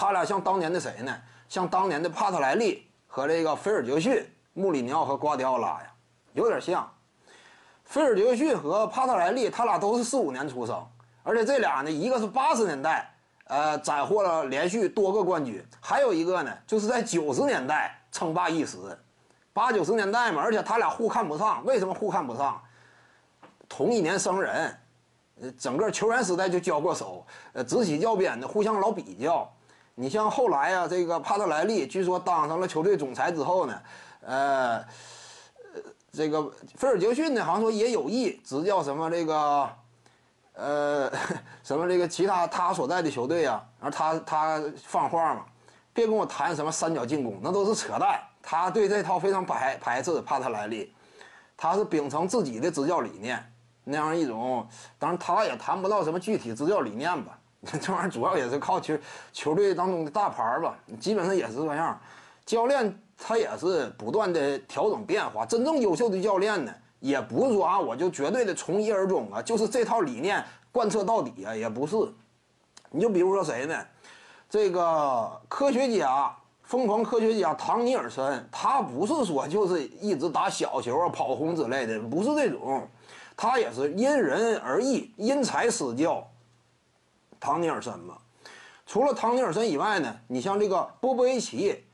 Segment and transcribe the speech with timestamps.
[0.00, 1.12] 他俩像当年的谁呢？
[1.48, 4.24] 像当年的帕特莱利和这个菲尔杰克逊、
[4.54, 5.92] 穆里尼奥和瓜迪奥拉呀，
[6.34, 6.88] 有点像。
[7.82, 10.86] 菲尔杰克逊和帕特莱利，他俩都是四五年出生，
[11.24, 13.12] 而且这俩呢，一个是八十年代，
[13.46, 18.78] 呃，斩获了连续多个冠军，还有一个呢，就是在九十年代称霸一时。
[19.52, 22.62] 八九十年代嘛，而且他俩互看不上，为什么互看不上？
[23.68, 24.78] 同一年生人，
[25.42, 29.52] 呃，整个球员时代就交过手，呃，执起教鞭的互相老比较。
[29.98, 33.80] 你像后来啊，这个帕特莱利据说当上了球队总裁之后呢，
[34.20, 34.84] 呃。
[36.10, 39.68] 这个菲尔杰克逊呢，好像说也有意执教什么这个，
[40.54, 41.12] 呃，
[41.62, 45.44] 什么这个其他他所在的球队啊，然后他他放话嘛，
[45.92, 48.18] 别跟我谈什么三角进攻，那都是扯淡。
[48.42, 50.92] 他对这套非常排排斥，帕特莱利，
[51.56, 53.52] 他是秉承自己的执教理念
[53.84, 54.66] 那样一种，
[54.98, 57.37] 当然他也谈不到什么具体执教理念吧，
[57.80, 58.96] 这玩意儿主要也是靠球
[59.32, 62.00] 球队当中的大牌吧，基本上也是这样，
[62.44, 63.00] 教练。
[63.20, 65.44] 他也是不断的调整变化。
[65.44, 71.96] 真正优秀的教练呢，也不是说啊，我就绝对的从一而终啊，就是这套理念贯彻到底啊，也不是。
[72.92, 73.74] 你就比如说谁呢？
[74.48, 76.32] 这个科学家，
[76.62, 82.88] 疯狂科学家唐尼尔森，他不是说就是一直打小球啊、跑轰之类的，不是这种，
[83.36, 86.24] 他也是因人而异，因材施教。
[87.40, 88.18] 唐尼尔森嘛，
[88.86, 91.84] 除了唐尼尔森以外呢，你像这个波波维奇。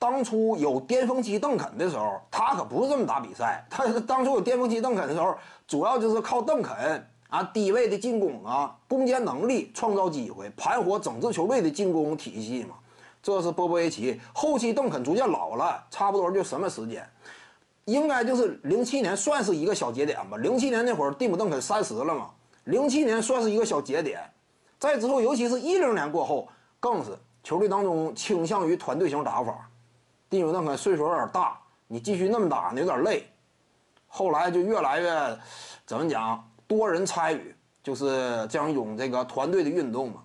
[0.00, 3.66] 当初有巅峰期邓肯的时候，他可不是这么打比赛。
[3.68, 5.34] 他当初有巅峰期邓肯的时候，
[5.66, 12.76] 主要就是靠邓肯啊低位的进攻啊，攻坚能力创造机会，盘活整支球队的进攻体系嘛。
[13.20, 14.20] 这是波波维奇。
[14.32, 17.04] 后期邓肯逐渐老了，差不多就什么时间？
[17.86, 20.36] 应该就是零七年算是一个小节点吧。
[20.36, 22.30] 零七年那会儿，蒂姆邓肯三十了嘛。
[22.66, 24.20] 零七年算是一个小节点。
[24.78, 26.48] 再之后，尤其是一零年过后，
[26.78, 27.10] 更是
[27.42, 29.68] 球队当中倾向于团队型打法。
[30.30, 33.26] 蒂姆·邓肯岁数有点大，你继续那么打，你有点累。
[34.06, 35.38] 后来就越来越，
[35.84, 40.22] 怎么讲，多人参与，就是这样一种这个团队的运动嘛。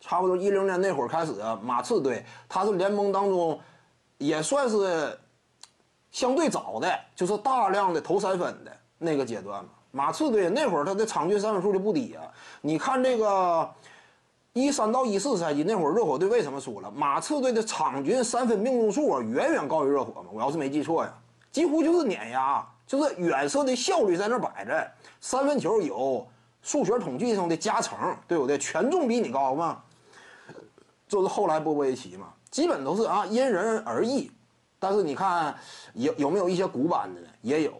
[0.00, 3.60] 差不多一零年那会儿开始，马刺队他是联盟当中
[4.18, 5.18] 也算是
[6.10, 9.70] 相对早的，就是大量的投三分的那个阶段嘛。
[9.90, 12.22] 马刺队那会儿他的场均三分数就不低啊，
[12.60, 13.70] 你看这个。
[14.52, 16.90] 一三到一四赛季那会儿，热火队为什么输了？
[16.90, 20.28] 马刺队的场均三分命中数啊，远远高于热火嘛。
[20.32, 21.14] 我要是没记错呀，
[21.52, 24.90] 几乎就是碾压，就是远射的效率在那摆着，
[25.20, 26.26] 三分球有
[26.62, 27.96] 数学统计上的加成，
[28.26, 28.58] 对不对？
[28.58, 29.80] 权重比你高嘛。
[31.06, 34.32] 就是后来波波维奇嘛，基本都是啊，因人而异。
[34.80, 35.54] 但是你看
[35.94, 37.28] 有有没有一些古板的呢？
[37.40, 37.72] 也有。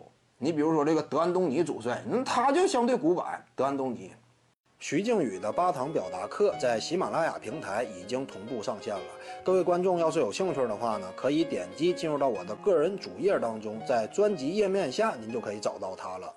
[0.43, 3.45] 你比如说这个德安东尼主帅，那他就相对古板。
[3.55, 4.11] 德安东尼。
[4.78, 9.03] 徐静宇的八堂表达课在喜马拉雅平台已经同步上线了。
[9.45, 16.34] 各位观众要是有兴趣的话呢，可以点击进入到我的个人主页当中，在专辑页面下您就可以找到它了。